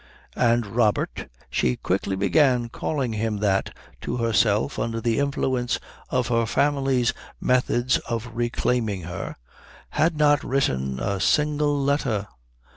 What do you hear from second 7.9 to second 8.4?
of